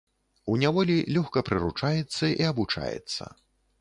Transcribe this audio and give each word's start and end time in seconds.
У 0.53 0.55
няволі 0.61 0.95
лёгка 1.17 1.43
прыручаецца 1.49 2.25
і 2.31 2.51
абучаецца. 2.53 3.23